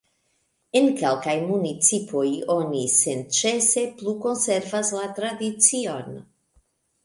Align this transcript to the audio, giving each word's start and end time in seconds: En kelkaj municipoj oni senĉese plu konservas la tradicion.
En 0.77 0.87
kelkaj 1.01 1.35
municipoj 1.49 2.23
oni 2.55 2.81
senĉese 2.95 3.87
plu 4.01 4.17
konservas 4.27 4.93
la 4.99 5.07
tradicion. 5.23 6.13